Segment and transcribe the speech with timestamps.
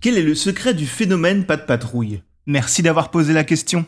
[0.00, 2.22] Quel est le secret du phénomène pas de patrouille?
[2.46, 3.86] Merci d'avoir posé la question.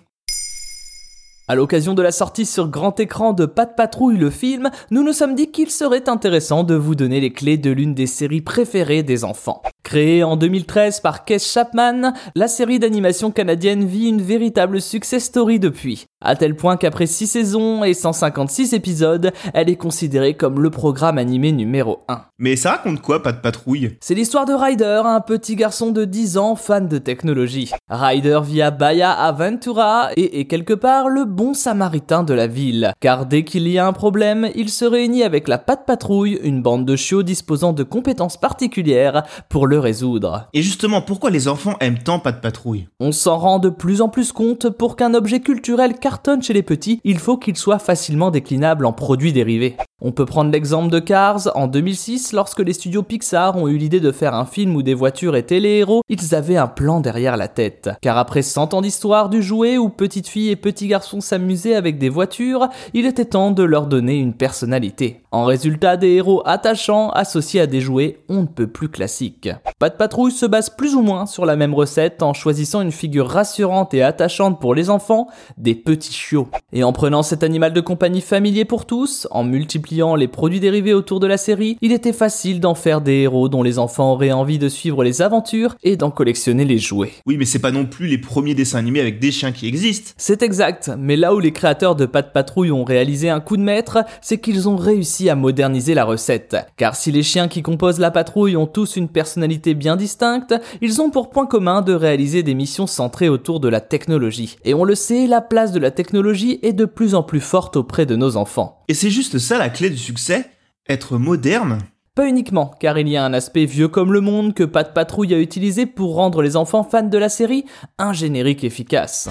[1.49, 5.13] À l'occasion de la sortie sur grand écran de Pat Patrouille le film, nous nous
[5.13, 9.05] sommes dit qu'il serait intéressant de vous donner les clés de l'une des séries préférées
[9.05, 9.63] des enfants.
[9.87, 15.61] Créée en 2013 par Kes Chapman, la série d'animation canadienne vit une véritable success story
[15.61, 20.71] depuis, à tel point qu'après 6 saisons et 156 épisodes, elle est considérée comme le
[20.71, 22.21] programme animé numéro 1.
[22.41, 23.97] Mais ça raconte quoi, pas de patrouille?
[24.01, 27.71] C'est l'histoire de Ryder, un petit garçon de 10 ans fan de technologie.
[27.89, 32.93] Ryder vit à Bahia Aventura et est quelque part le bon samaritain de la ville,
[32.99, 36.61] car dès qu'il y a un problème, il se réunit avec la Pat Patrouille, une
[36.61, 40.49] bande de chiots disposant de compétences particulières pour le résoudre.
[40.53, 42.89] Et justement, pourquoi les enfants aiment tant pas de patrouille?
[43.01, 46.63] On s'en rend de plus en plus compte, pour qu'un objet culturel cartonne chez les
[46.63, 49.77] petits, il faut qu'il soit facilement déclinable en produits dérivés.
[50.03, 54.01] On peut prendre l'exemple de Cars en 2006 lorsque les studios Pixar ont eu l'idée
[54.01, 57.39] de faire un film où des voitures étaient les héros, ils avaient un plan derrière
[57.39, 57.89] la tête.
[58.03, 61.97] Car après 100 ans d'histoire du jouet où petites filles et petits garçons s'amusaient avec
[61.99, 65.23] des voitures, il était temps de leur donner une personnalité.
[65.31, 69.49] En résultat des héros attachants associés à des jouets on ne peut plus classiques.
[69.79, 72.93] Pas de patrouille se base plus ou moins sur la même recette en choisissant une
[72.93, 75.29] figure rassurante et attachante pour les enfants,
[75.59, 76.49] des petits chiots.
[76.73, 80.95] Et en prenant cet animal de compagnie familier pour tous, en multipliant les produits dérivés
[80.95, 84.33] autour de la série, il était facile d'en faire des héros dont les enfants auraient
[84.33, 87.13] envie de suivre les aventures et d'en collectionner les jouets.
[87.27, 90.13] Oui, mais c'est pas non plus les premiers dessins animés avec des chiens qui existent.
[90.17, 93.63] C'est exact, mais là où les créateurs de Pat Patrouille ont réalisé un coup de
[93.63, 96.57] maître, c'est qu'ils ont réussi à moderniser la recette.
[96.77, 101.01] Car si les chiens qui composent la patrouille ont tous une personnalité bien distincte, ils
[101.01, 104.57] ont pour point commun de réaliser des missions centrées autour de la technologie.
[104.65, 107.77] Et on le sait, la place de la technologie est de plus en plus forte
[107.77, 108.83] auprès de nos enfants.
[108.89, 110.47] Et c'est juste ça la clé du succès
[110.89, 111.79] Être moderne?
[112.15, 115.35] Pas uniquement, car il y a un aspect vieux comme le monde que Pat Patrouille
[115.35, 117.67] a utilisé pour rendre les enfants fans de la série
[117.99, 119.29] un générique efficace.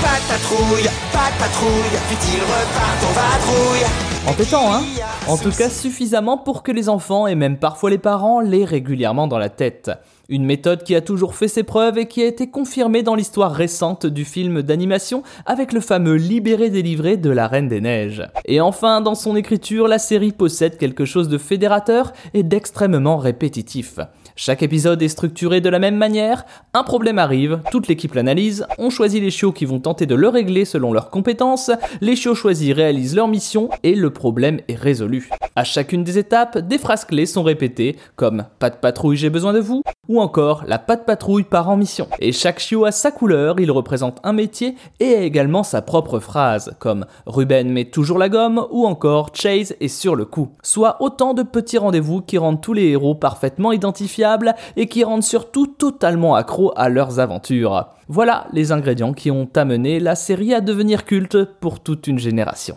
[0.00, 0.88] Patrouille,
[2.42, 3.86] repart en vadrouille.
[4.26, 4.82] Entêtant, hein
[5.28, 9.26] En tout cas suffisamment pour que les enfants et même parfois les parents l'aient régulièrement
[9.26, 9.90] dans la tête.
[10.28, 13.50] Une méthode qui a toujours fait ses preuves et qui a été confirmée dans l'histoire
[13.50, 18.22] récente du film d'animation avec le fameux Libéré délivré de la Reine des Neiges.
[18.44, 23.98] Et enfin, dans son écriture, la série possède quelque chose de fédérateur et d'extrêmement répétitif.
[24.36, 28.88] Chaque épisode est structuré de la même manière, un problème arrive, toute l'équipe l'analyse, on
[28.88, 32.72] choisit les chiots qui vont tenter de le régler selon leurs compétences, les chiots choisis
[32.72, 35.28] réalisent leur mission et le problème est résolu.
[35.56, 39.52] À chacune des étapes, des phrases clés sont répétées, comme Pas de patrouille, j'ai besoin
[39.52, 42.08] de vous, ou encore La patte patrouille part en mission.
[42.18, 46.18] Et chaque chiot a sa couleur, il représente un métier et a également sa propre
[46.18, 50.50] phrase, comme Ruben met toujours la gomme, ou encore Chase est sur le coup.
[50.62, 55.22] Soit autant de petits rendez-vous qui rendent tous les héros parfaitement identifiables et qui rendent
[55.22, 57.86] surtout totalement accros à leurs aventures.
[58.08, 62.76] Voilà les ingrédients qui ont amené la série à devenir culte pour toute une génération.